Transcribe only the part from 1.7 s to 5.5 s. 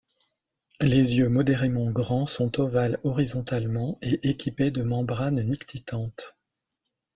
grands sont ovales horizontalement et équipés de membranes